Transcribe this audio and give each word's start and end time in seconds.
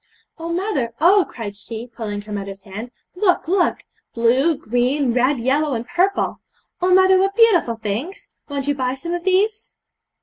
'Oh, 0.39 0.51
mother, 0.51 0.95
oh!' 0.99 1.27
cried 1.29 1.55
she, 1.55 1.85
pulling 1.85 2.23
her 2.23 2.31
mother's 2.31 2.63
hand, 2.63 2.89
'look, 3.15 3.47
look! 3.47 3.83
blue, 4.15 4.57
green, 4.57 5.13
red, 5.13 5.37
yellow, 5.39 5.75
and 5.75 5.87
purple! 5.87 6.39
Oh, 6.81 6.91
mother, 6.91 7.19
what 7.19 7.35
beautiful 7.35 7.75
things! 7.75 8.27
Won't 8.49 8.67
you 8.67 8.73
buy 8.73 8.95
some 8.95 9.13
of 9.13 9.23
these?' 9.25 9.77